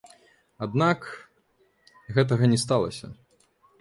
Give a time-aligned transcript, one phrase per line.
[0.65, 0.99] Аднак,
[2.17, 3.05] гэтага не сталася.